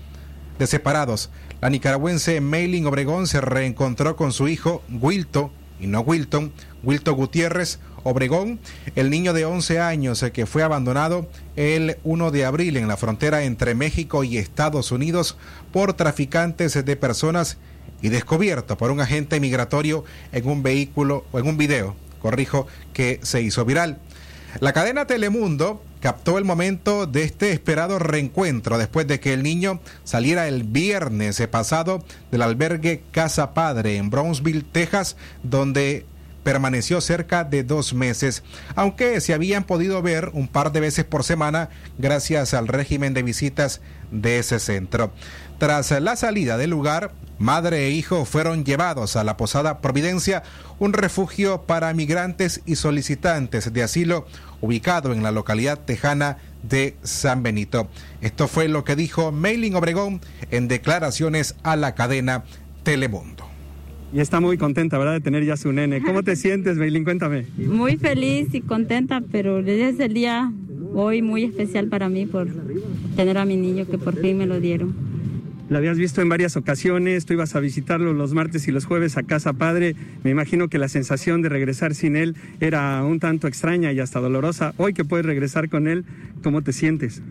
de 0.57 0.67
separados. 0.67 1.29
La 1.61 1.69
nicaragüense 1.69 2.41
Maylin 2.41 2.87
Obregón 2.87 3.27
se 3.27 3.41
reencontró 3.41 4.15
con 4.15 4.31
su 4.31 4.47
hijo 4.47 4.81
Wilto, 4.89 5.51
y 5.79 5.87
no 5.87 6.01
Wilton, 6.01 6.51
Wilto 6.83 7.13
Gutiérrez, 7.13 7.79
Obregón, 8.03 8.59
el 8.95 9.09
niño 9.09 9.33
de 9.33 9.45
11 9.45 9.79
años 9.79 10.23
que 10.33 10.45
fue 10.45 10.63
abandonado 10.63 11.27
el 11.55 11.97
1 12.03 12.31
de 12.31 12.45
abril 12.45 12.77
en 12.77 12.87
la 12.87 12.97
frontera 12.97 13.43
entre 13.43 13.75
México 13.75 14.23
y 14.23 14.37
Estados 14.37 14.91
Unidos 14.91 15.37
por 15.71 15.93
traficantes 15.93 16.85
de 16.85 16.95
personas 16.95 17.57
y 18.01 18.09
descubierto 18.09 18.77
por 18.77 18.91
un 18.91 18.99
agente 18.99 19.39
migratorio 19.39 20.03
en 20.31 20.47
un 20.47 20.61
vehículo 20.61 21.25
o 21.31 21.39
en 21.39 21.47
un 21.47 21.57
video, 21.57 21.95
corrijo, 22.21 22.67
que 22.93 23.19
se 23.23 23.41
hizo 23.41 23.65
viral. 23.65 23.97
La 24.59 24.73
cadena 24.73 25.07
Telemundo 25.07 25.81
captó 25.99 26.37
el 26.37 26.43
momento 26.43 27.07
de 27.07 27.23
este 27.23 27.51
esperado 27.51 27.97
reencuentro 27.97 28.77
después 28.77 29.07
de 29.07 29.21
que 29.21 29.33
el 29.33 29.41
niño 29.41 29.79
saliera 30.03 30.49
el 30.49 30.63
viernes 30.63 31.41
pasado 31.49 32.03
del 32.29 32.41
albergue 32.41 33.03
Casa 33.11 33.53
Padre 33.53 33.95
en 33.95 34.09
Brownsville, 34.09 34.65
Texas, 34.69 35.15
donde 35.43 36.05
permaneció 36.43 37.01
cerca 37.01 37.43
de 37.43 37.63
dos 37.63 37.93
meses, 37.93 38.43
aunque 38.75 39.21
se 39.21 39.33
habían 39.33 39.63
podido 39.63 40.01
ver 40.01 40.29
un 40.33 40.47
par 40.47 40.71
de 40.71 40.79
veces 40.79 41.05
por 41.05 41.23
semana 41.23 41.69
gracias 41.97 42.53
al 42.53 42.67
régimen 42.67 43.13
de 43.13 43.23
visitas 43.23 43.81
de 44.11 44.39
ese 44.39 44.59
centro. 44.59 45.11
Tras 45.57 45.91
la 45.91 46.15
salida 46.15 46.57
del 46.57 46.71
lugar, 46.71 47.11
madre 47.39 47.87
e 47.87 47.91
hijo 47.91 48.25
fueron 48.25 48.65
llevados 48.65 49.15
a 49.15 49.23
la 49.23 49.37
Posada 49.37 49.79
Providencia, 49.79 50.43
un 50.79 50.93
refugio 50.93 51.63
para 51.63 51.93
migrantes 51.93 52.61
y 52.65 52.75
solicitantes 52.75 53.71
de 53.71 53.83
asilo 53.83 54.25
ubicado 54.61 55.13
en 55.13 55.23
la 55.23 55.31
localidad 55.31 55.79
tejana 55.79 56.37
de 56.63 56.95
San 57.03 57.43
Benito. 57.43 57.87
Esto 58.21 58.47
fue 58.47 58.67
lo 58.67 58.83
que 58.83 58.95
dijo 58.95 59.31
Mailing 59.31 59.75
Obregón 59.75 60.21
en 60.51 60.67
declaraciones 60.67 61.55
a 61.63 61.75
la 61.75 61.95
cadena 61.95 62.43
Telemundo. 62.83 63.52
Y 64.13 64.19
está 64.19 64.39
muy 64.39 64.57
contenta, 64.57 64.99
¿verdad?, 64.99 65.13
de 65.13 65.21
tener 65.21 65.43
ya 65.43 65.57
su 65.57 65.71
nene. 65.73 66.01
¿Cómo 66.01 66.21
te 66.21 66.35
sientes, 66.37 66.77
Meilín? 66.77 67.03
Cuéntame. 67.03 67.47
Muy 67.57 67.97
feliz 67.97 68.53
y 68.53 68.61
contenta, 68.61 69.23
pero 69.31 69.59
es 69.59 69.99
el 69.99 70.13
día 70.13 70.51
hoy 70.93 71.23
muy 71.23 71.45
especial 71.45 71.87
para 71.87 72.09
mí 72.09 72.27
por 72.27 72.47
tener 73.15 73.37
a 73.39 73.45
mi 73.45 73.57
niño 73.57 73.87
que 73.87 73.97
por 73.97 74.15
fin 74.19 74.37
me 74.37 74.45
lo 74.45 74.59
dieron. 74.59 74.93
Lo 75.69 75.77
habías 75.79 75.97
visto 75.97 76.21
en 76.21 76.29
varias 76.29 76.55
ocasiones, 76.55 77.25
tú 77.25 77.33
ibas 77.33 77.55
a 77.55 77.59
visitarlo 77.59 78.13
los 78.13 78.33
martes 78.33 78.67
y 78.67 78.71
los 78.71 78.85
jueves 78.85 79.17
a 79.17 79.23
casa 79.23 79.53
padre. 79.53 79.95
Me 80.23 80.29
imagino 80.29 80.67
que 80.67 80.77
la 80.77 80.87
sensación 80.87 81.41
de 81.41 81.49
regresar 81.49 81.95
sin 81.95 82.15
él 82.15 82.35
era 82.59 83.03
un 83.03 83.19
tanto 83.19 83.47
extraña 83.47 83.91
y 83.91 83.99
hasta 83.99 84.19
dolorosa. 84.19 84.75
Hoy 84.77 84.93
que 84.93 85.03
puedes 85.03 85.25
regresar 85.25 85.69
con 85.69 85.87
él, 85.87 86.05
¿cómo 86.43 86.61
te 86.61 86.73
sientes? 86.73 87.23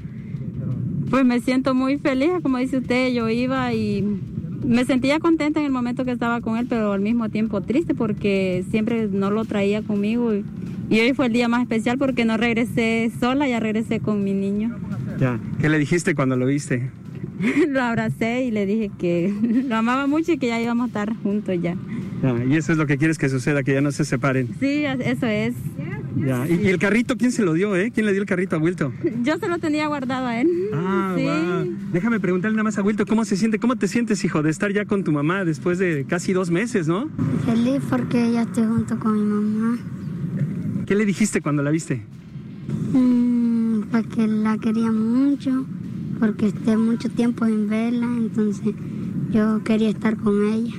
Pues 1.11 1.25
me 1.25 1.41
siento 1.41 1.75
muy 1.75 1.99
feliz, 1.99 2.31
como 2.43 2.59
dice 2.59 2.79
usted, 2.79 3.13
yo 3.13 3.29
iba 3.29 3.73
y 3.75 4.19
me 4.65 4.85
sentía 4.85 5.19
contenta 5.19 5.61
en 5.61 5.67
el 5.67 5.73
momento 5.73 6.05
que 6.05 6.13
estaba 6.13 6.41
con 6.41 6.57
él, 6.57 6.67
pero 6.69 6.93
al 6.93 7.01
mismo 7.01 7.29
tiempo 7.29 7.61
triste 7.61 7.95
porque 7.95 8.65
siempre 8.71 9.09
no 9.09 9.31
lo 9.31 9.45
traía 9.45 9.83
conmigo. 9.83 10.33
Y, 10.35 11.01
hoy 11.01 11.15
fue 11.15 11.27
el 11.27 11.33
día 11.33 11.49
más 11.49 11.63
especial 11.63 11.99
porque 11.99 12.25
no 12.25 12.37
regresé 12.37 13.11
sola, 13.19 13.49
ya 13.49 13.61
regresé 13.61 14.01
con 14.01 14.23
mi 14.25 14.35
niño. 14.35 14.77
Ya, 15.19 15.39
¿qué 15.61 15.69
le 15.69 15.79
dijiste 15.79 16.15
cuando 16.15 16.37
lo 16.37 16.47
viste? 16.47 16.91
lo 17.69 17.81
abracé 17.81 18.45
y 18.45 18.51
le 18.51 18.67
dije 18.67 18.91
que 18.99 19.33
lo 19.69 19.77
amaba 19.77 20.07
mucho 20.07 20.33
y 20.33 20.39
que 20.39 20.49
ya 20.49 20.61
íbamos 20.61 20.85
a 20.85 20.87
estar 20.89 21.17
juntos 21.23 21.57
ya. 21.61 21.77
ya. 22.23 22.45
Y 22.45 22.57
eso 22.57 22.73
es 22.73 22.79
lo 22.79 22.87
que 22.87 22.99
quieres 22.99 23.19
que 23.19 23.29
suceda, 23.29 23.63
que 23.63 23.75
ya 23.75 23.81
no 23.81 23.93
se 23.93 24.05
separen. 24.05 24.49
Sí, 24.61 24.85
eso 24.85 25.27
es. 25.27 25.55
¿Y, 26.17 26.69
el 26.69 26.79
carrito 26.79 27.17
quién 27.17 27.33
se 27.33 27.43
lo 27.43 27.55
dio, 27.55 27.75
eh? 27.77 27.91
¿Quién 27.93 28.07
le 28.07 28.13
dio 28.13 28.21
el 28.21 28.27
carrito 28.27 28.57
a 28.57 28.59
Wilton? 28.59 28.95
Yo 29.23 29.39
se 29.39 29.49
lo 29.49 29.59
tenía 29.59 29.87
guardado 29.87 30.27
a 30.27 30.41
él. 30.41 30.49
Ah, 30.73 31.15
sí. 31.65 31.77
Déjame 31.93 32.21
preguntarle 32.21 32.57
nada 32.57 32.65
más 32.65 32.79
a 32.79 32.83
Wilton, 32.83 33.07
¿cómo 33.07 33.25
se 33.25 33.37
siente? 33.37 33.59
¿Cómo 33.59 33.77
te 33.77 33.89
sientes, 33.89 34.25
hijo, 34.25 34.43
de 34.43 34.51
estar 34.51 34.73
ya 34.73 34.85
con 34.85 35.05
tu 35.05 35.13
mamá 35.13 35.45
después 35.45 35.79
de 35.79 36.05
casi 36.09 36.33
dos 36.33 36.51
meses, 36.51 36.89
no? 36.89 37.09
Feliz 37.47 37.83
porque 37.89 38.33
ya 38.33 38.43
estoy 38.43 38.65
junto 38.65 38.99
con 38.99 39.15
mi 39.15 39.25
mamá. 39.25 39.79
¿Qué 40.87 40.95
le 40.95 41.05
dijiste 41.05 41.41
cuando 41.41 41.63
la 41.63 41.71
viste? 41.71 42.03
Mm, 42.93 43.83
porque 43.91 44.27
la 44.27 44.59
quería 44.59 44.91
mucho, 44.91 45.67
porque 46.19 46.47
esté 46.47 46.77
mucho 46.77 47.09
tiempo 47.11 47.47
en 47.47 47.69
verla, 47.69 48.07
entonces 48.07 48.75
yo 49.31 49.63
quería 49.65 49.89
estar 49.89 50.17
con 50.17 50.45
ella. 50.53 50.75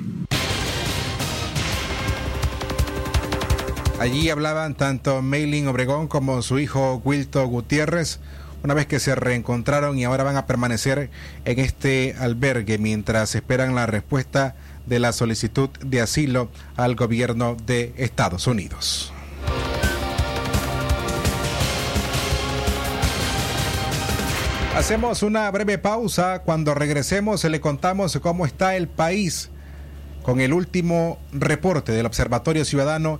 Allí 4.00 4.30
hablaban 4.30 4.76
tanto 4.76 5.22
Maylin 5.22 5.68
Obregón 5.68 6.08
como 6.08 6.42
su 6.42 6.60
hijo 6.60 7.02
Wilto 7.06 7.46
Gutiérrez, 7.48 8.20
una 8.64 8.74
vez 8.74 8.86
que 8.86 9.00
se 9.00 9.16
reencontraron 9.16 9.98
y 9.98 10.04
ahora 10.04 10.24
van 10.24 10.36
a 10.36 10.46
permanecer 10.46 11.10
en 11.46 11.60
este 11.60 12.16
albergue 12.20 12.78
mientras 12.78 13.36
esperan 13.36 13.76
la 13.76 13.86
respuesta 13.86 14.56
de 14.86 15.00
la 15.00 15.14
solicitud 15.14 15.70
de 15.80 16.02
asilo 16.02 16.50
al 16.76 16.96
gobierno 16.96 17.56
de 17.66 17.94
Estados 17.98 18.48
Unidos. 18.48 19.14
Hacemos 24.76 25.22
una 25.22 25.50
breve 25.52 25.78
pausa. 25.78 26.42
Cuando 26.44 26.74
regresemos 26.74 27.44
le 27.44 27.62
contamos 27.62 28.18
cómo 28.22 28.46
está 28.46 28.76
el 28.76 28.88
país 28.88 29.52
con 30.24 30.42
el 30.42 30.52
último 30.52 31.20
reporte 31.32 31.92
del 31.92 32.08
Observatorio 32.08 32.66
Ciudadano 32.66 33.20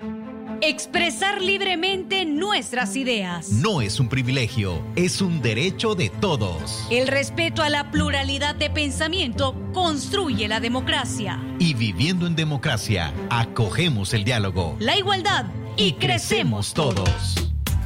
Expresar 0.63 1.41
libremente 1.41 2.23
nuestras 2.23 2.95
ideas. 2.95 3.49
No 3.49 3.81
es 3.81 3.99
un 3.99 4.09
privilegio, 4.09 4.83
es 4.95 5.19
un 5.19 5.41
derecho 5.41 5.95
de 5.95 6.09
todos. 6.09 6.85
El 6.91 7.07
respeto 7.07 7.63
a 7.63 7.69
la 7.69 7.89
pluralidad 7.89 8.53
de 8.53 8.69
pensamiento 8.69 9.55
construye 9.73 10.47
la 10.47 10.59
democracia. 10.59 11.39
Y 11.57 11.73
viviendo 11.73 12.27
en 12.27 12.35
democracia, 12.35 13.11
acogemos 13.31 14.13
el 14.13 14.23
diálogo. 14.23 14.75
La 14.79 14.99
igualdad 14.99 15.45
y, 15.77 15.93
crecemos 15.93 16.75
todos. 16.75 17.35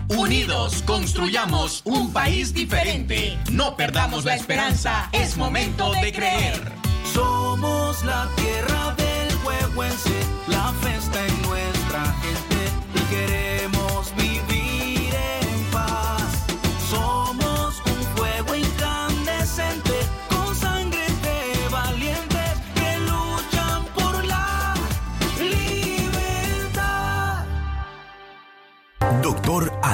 Unidos 0.09 0.83
construyamos 0.85 1.81
un 1.85 2.11
país 2.11 2.53
diferente. 2.53 3.37
No 3.53 3.77
perdamos 3.77 4.25
la 4.25 4.35
esperanza, 4.35 5.09
es 5.13 5.37
momento 5.37 5.93
de 5.93 6.11
creer. 6.11 6.73
Somos 7.13 8.03
la 8.03 8.29
tierra 8.35 8.93
del 8.97 9.37
huehuense, 9.45 10.09
la 10.09 10.24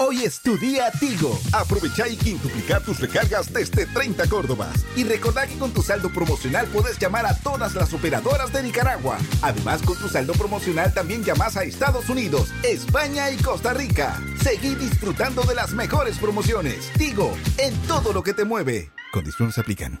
Hoy 0.00 0.22
es 0.22 0.40
tu 0.40 0.56
día 0.56 0.92
Tigo. 0.92 1.36
Aprovecha 1.52 2.06
y 2.06 2.16
quintuplicar 2.16 2.80
tus 2.84 3.00
recargas 3.00 3.52
desde 3.52 3.84
30 3.84 4.28
Córdobas. 4.28 4.84
Y 4.94 5.02
recordá 5.02 5.48
que 5.48 5.58
con 5.58 5.72
tu 5.72 5.82
saldo 5.82 6.08
promocional 6.10 6.68
puedes 6.68 7.00
llamar 7.00 7.26
a 7.26 7.36
todas 7.36 7.74
las 7.74 7.92
operadoras 7.92 8.52
de 8.52 8.62
Nicaragua. 8.62 9.18
Además, 9.42 9.82
con 9.82 9.98
tu 9.98 10.08
saldo 10.08 10.34
promocional 10.34 10.94
también 10.94 11.24
llamas 11.24 11.56
a 11.56 11.64
Estados 11.64 12.08
Unidos, 12.08 12.52
España 12.62 13.28
y 13.32 13.38
Costa 13.38 13.74
Rica. 13.74 14.22
Seguí 14.40 14.76
disfrutando 14.76 15.42
de 15.42 15.56
las 15.56 15.72
mejores 15.72 16.16
promociones. 16.18 16.92
Tigo, 16.96 17.36
en 17.56 17.74
todo 17.88 18.12
lo 18.12 18.22
que 18.22 18.34
te 18.34 18.44
mueve. 18.44 18.92
Condiciones 19.12 19.58
aplican. 19.58 20.00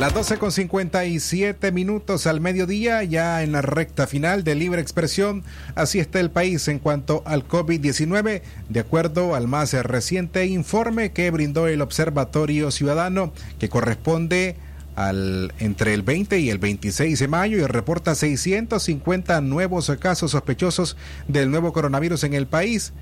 Las 0.00 0.14
12 0.14 0.38
con 0.38 0.50
57 0.50 1.72
minutos 1.72 2.26
al 2.26 2.40
mediodía, 2.40 3.04
ya 3.04 3.42
en 3.42 3.52
la 3.52 3.60
recta 3.60 4.06
final 4.06 4.44
de 4.44 4.54
libre 4.54 4.80
expresión. 4.80 5.44
Así 5.74 5.98
está 5.98 6.20
el 6.20 6.30
país 6.30 6.68
en 6.68 6.78
cuanto 6.78 7.22
al 7.26 7.46
COVID-19, 7.46 8.40
de 8.70 8.80
acuerdo 8.80 9.34
al 9.34 9.46
más 9.46 9.74
reciente 9.74 10.46
informe 10.46 11.12
que 11.12 11.30
brindó 11.30 11.68
el 11.68 11.82
Observatorio 11.82 12.70
Ciudadano, 12.70 13.34
que 13.58 13.68
corresponde 13.68 14.56
al, 14.96 15.52
entre 15.58 15.92
el 15.92 16.00
20 16.00 16.38
y 16.38 16.48
el 16.48 16.56
26 16.56 17.18
de 17.18 17.28
mayo 17.28 17.58
y 17.58 17.66
reporta 17.66 18.14
650 18.14 19.38
nuevos 19.42 19.92
casos 20.00 20.30
sospechosos 20.30 20.96
del 21.28 21.50
nuevo 21.50 21.74
coronavirus 21.74 22.24
en 22.24 22.32
el 22.32 22.46
país. 22.46 22.94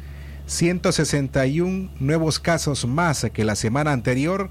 161 0.47 1.91
nuevos 2.01 2.41
casos 2.41 2.87
más 2.87 3.25
que 3.33 3.45
la 3.45 3.55
semana 3.55 3.93
anterior 3.93 4.51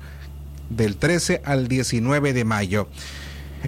del 0.70 0.98
13 0.98 1.42
al 1.46 1.68
19 1.68 2.34
de 2.34 2.46
mayo. 2.46 2.88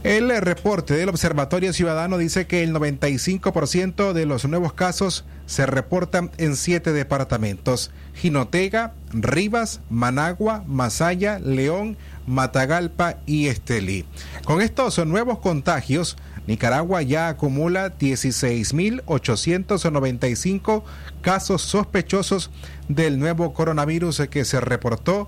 El 0.04 0.30
reporte 0.42 0.94
del 0.94 1.10
Observatorio 1.10 1.74
Ciudadano 1.74 2.18
dice 2.18 2.48
que 2.48 2.64
el 2.64 2.74
95% 2.74 4.14
de 4.14 4.26
los 4.26 4.46
nuevos 4.46 4.72
casos 4.74 5.26
se 5.46 5.66
reportan 5.66 6.32
en 6.38 6.56
siete 6.56 6.94
departamentos: 6.94 7.92
Jinotega, 8.14 8.94
Rivas, 9.12 9.82
Managua, 9.90 10.64
Masaya, 10.68 11.40
León, 11.40 11.98
Matagalpa 12.28 13.18
y 13.26 13.48
Estelí. 13.48 14.06
Con 14.46 14.62
estos 14.62 15.06
nuevos 15.06 15.40
contagios, 15.40 16.16
Nicaragua 16.48 17.02
ya 17.02 17.28
acumula 17.28 17.98
16.895 17.98 20.84
casos 21.22 21.62
sospechosos 21.62 22.52
del 22.88 23.20
nuevo 23.20 23.54
coronavirus 23.54 24.22
que 24.30 24.46
se 24.46 24.62
reportó 24.62 25.28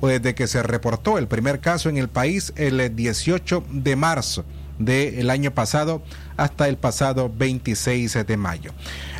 o 0.00 0.08
desde 0.08 0.34
que 0.34 0.46
se 0.46 0.62
reportó 0.62 1.18
el 1.18 1.28
primer 1.28 1.60
caso 1.60 1.88
en 1.88 1.96
el 1.96 2.08
país 2.08 2.52
el 2.56 2.94
18 2.94 3.64
de 3.70 3.96
marzo 3.96 4.44
del 4.78 5.30
año 5.30 5.52
pasado 5.52 6.02
hasta 6.36 6.68
el 6.68 6.76
pasado 6.76 7.32
26 7.34 8.26
de 8.26 8.36
mayo. 8.36 8.72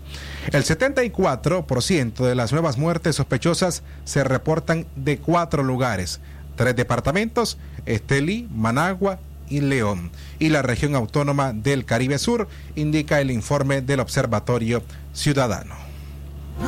El 0.52 0.64
74% 0.64 2.26
de 2.26 2.34
las 2.34 2.52
nuevas 2.52 2.76
muertes 2.76 3.16
sospechosas 3.16 3.82
se 4.04 4.24
reportan 4.24 4.86
de 4.94 5.18
cuatro 5.18 5.62
lugares, 5.62 6.20
tres 6.57 6.75
departamentos, 6.75 7.59
Estelí, 7.85 8.49
Managua 8.53 9.21
y 9.49 9.61
León. 9.61 10.11
Y 10.38 10.49
la 10.49 10.62
región 10.62 10.95
autónoma 10.95 11.53
del 11.53 11.85
Caribe 11.85 12.19
Sur, 12.19 12.49
indica 12.75 13.21
el 13.21 13.31
informe 13.31 13.83
del 13.83 14.01
Observatorio 14.01 14.83
Ciudadano. 15.12 15.75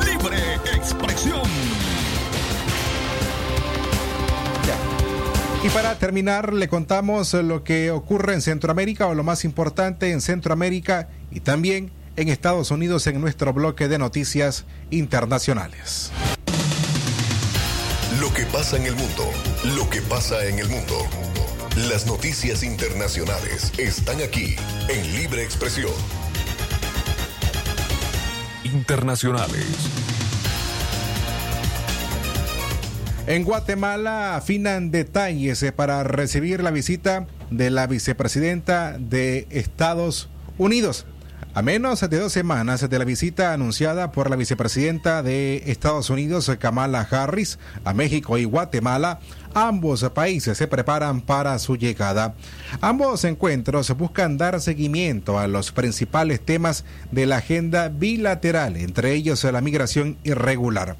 Libre 0.05 0.37
expresión. 0.75 1.41
Y 5.61 5.67
para 5.71 5.95
terminar, 5.95 6.53
le 6.53 6.69
contamos 6.69 7.33
lo 7.33 7.65
que 7.65 7.91
ocurre 7.91 8.33
en 8.33 8.41
Centroamérica 8.41 9.07
o 9.07 9.13
lo 9.13 9.25
más 9.25 9.43
importante 9.43 10.11
en 10.11 10.21
Centroamérica 10.21 11.09
y 11.31 11.41
también 11.41 11.91
en 12.15 12.29
Estados 12.29 12.71
Unidos 12.71 13.07
en 13.07 13.19
nuestro 13.19 13.51
bloque 13.51 13.89
de 13.89 13.97
noticias 13.97 14.63
internacionales. 14.89 16.11
Lo 18.29 18.35
que 18.35 18.45
pasa 18.45 18.77
en 18.77 18.85
el 18.85 18.95
mundo, 18.95 19.31
lo 19.75 19.89
que 19.89 20.01
pasa 20.03 20.45
en 20.45 20.59
el 20.59 20.69
mundo. 20.69 20.95
Las 21.89 22.05
noticias 22.05 22.61
internacionales 22.61 23.73
están 23.79 24.21
aquí 24.21 24.55
en 24.87 25.15
Libre 25.15 25.43
Expresión. 25.43 25.91
Internacionales. 28.63 29.65
En 33.25 33.43
Guatemala 33.43 34.35
afinan 34.35 34.91
detalles 34.91 35.63
eh, 35.63 35.71
para 35.71 36.03
recibir 36.03 36.61
la 36.61 36.69
visita 36.69 37.25
de 37.49 37.71
la 37.71 37.87
vicepresidenta 37.87 38.97
de 38.99 39.47
Estados 39.49 40.29
Unidos. 40.59 41.07
A 41.55 41.61
menos 41.61 42.07
de 42.07 42.19
dos 42.19 42.31
semanas 42.31 42.87
de 42.87 42.99
la 42.99 43.05
visita 43.05 43.53
anunciada 43.53 44.11
por 44.11 44.29
la 44.29 44.35
vicepresidenta 44.35 45.23
de 45.23 45.63
Estados 45.65 46.09
Unidos, 46.09 46.49
Kamala 46.59 47.01
Harris, 47.09 47.57
a 47.83 47.93
México 47.93 48.37
y 48.37 48.45
Guatemala, 48.45 49.19
ambos 49.53 50.07
países 50.13 50.57
se 50.57 50.67
preparan 50.67 51.21
para 51.21 51.57
su 51.57 51.75
llegada. 51.75 52.35
Ambos 52.81 53.23
encuentros 53.23 53.89
buscan 53.97 54.37
dar 54.37 54.61
seguimiento 54.61 55.39
a 55.39 55.47
los 55.47 55.71
principales 55.71 56.39
temas 56.39 56.85
de 57.11 57.25
la 57.25 57.37
agenda 57.37 57.89
bilateral, 57.89 58.77
entre 58.77 59.13
ellos 59.13 59.43
la 59.43 59.61
migración 59.61 60.17
irregular. 60.23 60.97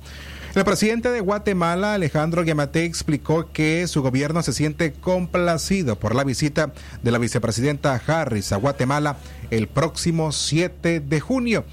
El 0.55 0.65
presidente 0.65 1.11
de 1.11 1.19
Guatemala, 1.19 1.93
Alejandro 1.93 2.43
Guiamate, 2.43 2.83
explicó 2.83 3.51
que 3.53 3.85
su 3.85 4.01
gobierno 4.01 4.41
se 4.41 4.51
siente 4.51 4.93
complacido 4.93 5.99
por 5.99 6.15
la 6.15 6.23
visita 6.23 6.73
de 7.03 7.11
la 7.11 7.19
vicepresidenta 7.19 8.01
Harris 8.07 8.51
a 8.51 8.57
Guatemala 8.57 9.17
el 9.51 9.67
próximo 9.67 10.31
7 10.31 11.01
de 11.01 11.19
junio. 11.19 11.65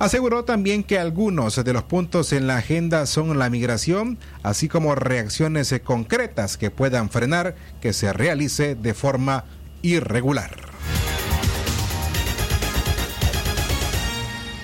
Aseguró 0.00 0.44
también 0.44 0.82
que 0.82 0.98
algunos 0.98 1.62
de 1.64 1.72
los 1.72 1.84
puntos 1.84 2.32
en 2.32 2.48
la 2.48 2.56
agenda 2.56 3.06
son 3.06 3.38
la 3.38 3.48
migración, 3.48 4.18
así 4.42 4.68
como 4.68 4.96
reacciones 4.96 5.72
concretas 5.84 6.56
que 6.56 6.72
puedan 6.72 7.10
frenar 7.10 7.54
que 7.80 7.92
se 7.92 8.12
realice 8.12 8.74
de 8.74 8.92
forma 8.92 9.44
irregular. 9.82 10.73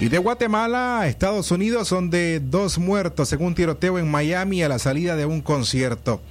Y 0.01 0.09
de 0.09 0.17
Guatemala 0.17 1.01
a 1.01 1.09
Estados 1.09 1.51
Unidos, 1.51 1.91
donde 1.91 2.41
dos 2.41 2.79
muertos 2.79 3.29
según 3.29 3.55
tiroteo 3.55 3.99
en 3.99 4.11
Miami 4.11 4.63
a 4.63 4.69
la 4.71 4.79
salida 4.79 5.15
de 5.15 5.27
un 5.27 5.43
concierto. 5.43 6.23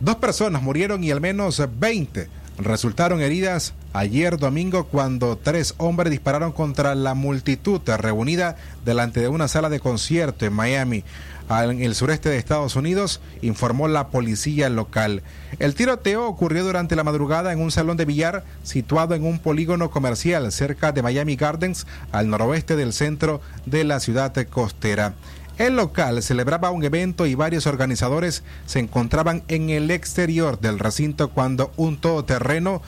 Dos 0.00 0.16
personas 0.16 0.62
murieron 0.62 1.04
y 1.04 1.10
al 1.10 1.20
menos 1.20 1.62
20 1.78 2.28
resultaron 2.56 3.20
heridas 3.20 3.74
ayer 3.92 4.38
domingo 4.38 4.84
cuando 4.84 5.36
tres 5.36 5.74
hombres 5.76 6.10
dispararon 6.10 6.52
contra 6.52 6.94
la 6.94 7.12
multitud 7.12 7.82
reunida 7.98 8.56
delante 8.86 9.20
de 9.20 9.28
una 9.28 9.48
sala 9.48 9.68
de 9.68 9.80
concierto 9.80 10.46
en 10.46 10.54
Miami 10.54 11.04
en 11.50 11.82
el 11.82 11.96
sureste 11.96 12.28
de 12.28 12.36
Estados 12.36 12.76
Unidos, 12.76 13.20
informó 13.42 13.88
la 13.88 14.08
policía 14.08 14.68
local. 14.68 15.22
El 15.58 15.74
tiroteo 15.74 16.28
ocurrió 16.28 16.62
durante 16.62 16.94
la 16.94 17.02
madrugada 17.02 17.52
en 17.52 17.60
un 17.60 17.72
salón 17.72 17.96
de 17.96 18.04
billar 18.04 18.44
situado 18.62 19.16
en 19.16 19.24
un 19.24 19.40
polígono 19.40 19.90
comercial 19.90 20.52
cerca 20.52 20.92
de 20.92 21.02
Miami 21.02 21.34
Gardens, 21.34 21.88
al 22.12 22.28
noroeste 22.28 22.76
del 22.76 22.92
centro 22.92 23.40
de 23.66 23.82
la 23.82 23.98
ciudad 23.98 24.32
costera. 24.48 25.14
El 25.58 25.76
local 25.76 26.22
celebraba 26.22 26.70
un 26.70 26.84
evento 26.84 27.26
y 27.26 27.34
varios 27.34 27.66
organizadores 27.66 28.44
se 28.64 28.78
encontraban 28.78 29.42
en 29.48 29.70
el 29.70 29.90
exterior 29.90 30.60
del 30.60 30.78
recinto 30.78 31.30
cuando 31.30 31.72
un 31.76 32.00
todoterreno 32.00 32.80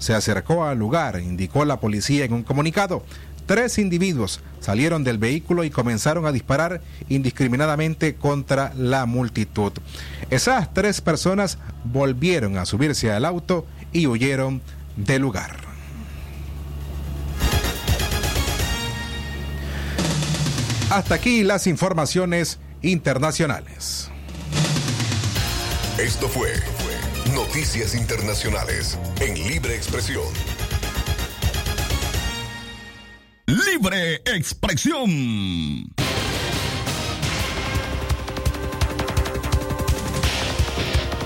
se 0.00 0.14
acercó 0.14 0.64
al 0.64 0.78
lugar, 0.78 1.20
indicó 1.20 1.66
la 1.66 1.78
policía 1.78 2.24
en 2.24 2.32
un 2.32 2.42
comunicado. 2.42 3.04
Tres 3.50 3.78
individuos 3.78 4.38
salieron 4.60 5.02
del 5.02 5.18
vehículo 5.18 5.64
y 5.64 5.70
comenzaron 5.70 6.24
a 6.24 6.30
disparar 6.30 6.82
indiscriminadamente 7.08 8.14
contra 8.14 8.72
la 8.76 9.06
multitud. 9.06 9.72
Esas 10.30 10.72
tres 10.72 11.00
personas 11.00 11.58
volvieron 11.82 12.58
a 12.58 12.64
subirse 12.64 13.10
al 13.10 13.24
auto 13.24 13.66
y 13.92 14.06
huyeron 14.06 14.62
del 14.94 15.22
lugar. 15.22 15.56
Hasta 20.90 21.16
aquí 21.16 21.42
las 21.42 21.66
informaciones 21.66 22.60
internacionales. 22.82 24.10
Esto 25.98 26.28
fue 26.28 26.52
Noticias 27.34 27.96
Internacionales 27.96 28.96
en 29.18 29.34
Libre 29.34 29.74
Expresión. 29.74 30.59
Libre 33.66 34.22
expresión. 34.26 35.10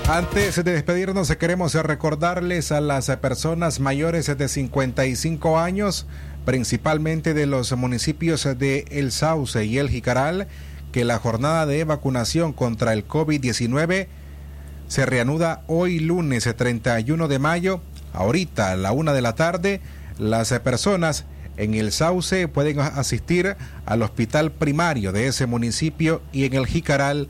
Antes 0.07 0.55
de 0.55 0.63
despedirnos, 0.63 1.33
queremos 1.35 1.73
recordarles 1.75 2.71
a 2.71 2.81
las 2.81 3.07
personas 3.17 3.79
mayores 3.79 4.25
de 4.37 4.47
55 4.47 5.59
años, 5.59 6.07
principalmente 6.45 7.33
de 7.33 7.45
los 7.45 7.71
municipios 7.75 8.43
de 8.57 8.85
El 8.89 9.11
Sauce 9.11 9.63
y 9.65 9.77
El 9.77 9.89
Jicaral, 9.89 10.47
que 10.91 11.05
la 11.05 11.19
jornada 11.19 11.65
de 11.65 11.83
vacunación 11.83 12.53
contra 12.53 12.93
el 12.93 13.07
COVID-19 13.07 14.07
se 14.87 15.05
reanuda 15.05 15.63
hoy 15.67 15.99
lunes 15.99 16.47
31 16.55 17.27
de 17.27 17.39
mayo, 17.39 17.81
ahorita 18.13 18.71
a 18.71 18.75
la 18.75 18.91
una 18.91 19.13
de 19.13 19.21
la 19.21 19.35
tarde. 19.35 19.81
Las 20.17 20.51
personas 20.59 21.25
en 21.57 21.73
el 21.73 21.91
Sauce 21.91 22.47
pueden 22.47 22.79
asistir 22.79 23.55
al 23.85 24.01
hospital 24.01 24.51
primario 24.51 25.11
de 25.11 25.27
ese 25.27 25.45
municipio 25.45 26.21
y 26.31 26.45
en 26.45 26.53
el 26.53 26.67
Jicaral 26.67 27.29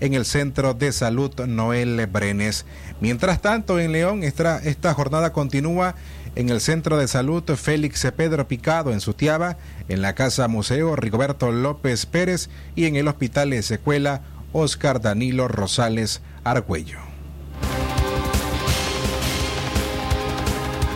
en 0.00 0.14
el 0.14 0.24
Centro 0.24 0.74
de 0.74 0.92
Salud 0.92 1.32
Noel 1.46 2.06
Brenes. 2.06 2.66
Mientras 3.00 3.40
tanto, 3.40 3.78
en 3.78 3.92
León 3.92 4.22
esta, 4.22 4.58
esta 4.58 4.92
jornada 4.92 5.32
continúa 5.32 5.94
en 6.34 6.48
el 6.48 6.60
Centro 6.60 6.96
de 6.96 7.08
Salud 7.08 7.44
Félix 7.56 8.06
Pedro 8.16 8.48
Picado 8.48 8.92
en 8.92 9.00
Sutiaba, 9.00 9.56
en 9.88 10.02
la 10.02 10.14
Casa 10.14 10.48
Museo 10.48 10.96
Rigoberto 10.96 11.52
López 11.52 12.06
Pérez 12.06 12.50
y 12.74 12.86
en 12.86 12.96
el 12.96 13.08
Hospital 13.08 13.52
Escuela 13.52 14.22
Oscar 14.52 15.00
Danilo 15.00 15.48
Rosales 15.48 16.22
Argüello. 16.44 17.03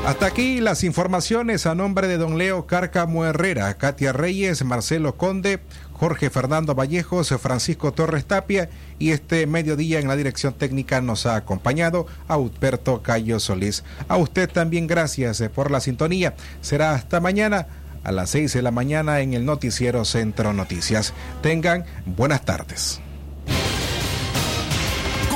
Hasta 0.07 0.27
aquí 0.27 0.61
las 0.61 0.85
informaciones 0.85 1.67
a 1.67 1.75
nombre 1.75 2.09
de 2.09 2.17
don 2.17 2.39
Leo 2.39 2.67
Cárcamo 2.67 3.27
Herrera, 3.27 3.75
Katia 3.75 4.13
Reyes, 4.13 4.65
Marcelo 4.65 5.17
Conde, 5.17 5.61
Jorge 5.93 6.31
Fernando 6.31 6.75
Vallejos, 6.75 7.29
Francisco 7.41 7.93
Torres 7.93 8.25
Tapia 8.25 8.71
y 8.99 9.11
este 9.11 9.47
mediodía 9.47 9.99
en 9.99 10.09
la 10.09 10.17
dirección 10.17 10.55
técnica 10.55 11.03
nos 11.03 11.27
ha 11.27 11.37
acompañado 11.37 12.07
Auberto 12.27 13.03
Cayo 13.03 13.39
Solís. 13.39 13.85
A 14.09 14.17
usted 14.17 14.49
también 14.49 14.87
gracias 14.87 15.43
por 15.55 15.71
la 15.71 15.81
sintonía. 15.81 16.35
Será 16.63 16.95
hasta 16.95 17.21
mañana 17.21 17.67
a 18.03 18.13
las 18.13 18.31
seis 18.31 18.55
de 18.55 18.63
la 18.63 18.71
mañana 18.71 19.21
en 19.21 19.35
el 19.35 19.45
noticiero 19.45 20.07
Centro 20.07 20.55
Noticias. 20.55 21.13
Tengan 21.43 21.85
buenas 22.07 22.45
tardes 22.47 23.03